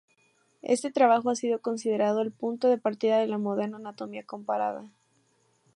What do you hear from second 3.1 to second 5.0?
de la moderna anatomía comparada.